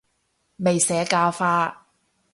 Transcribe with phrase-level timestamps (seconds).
[0.55, 1.85] 未社教化